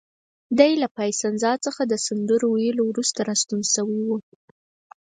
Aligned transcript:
دی 0.57 0.71
له 0.81 0.87
پایسنزا 0.97 1.53
څخه 1.65 1.81
د 1.87 1.93
سندرو 2.05 2.47
ویلو 2.53 2.83
وروسته 2.87 3.19
راستون 3.29 3.61
شوی 3.73 4.01
و. 4.07 4.11